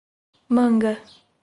Manga 0.49 0.93